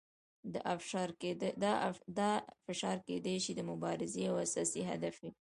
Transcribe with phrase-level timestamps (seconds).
[2.15, 2.35] دا
[2.67, 5.31] فشار کیدای شي د مبارزې یو اساسي هدف وي.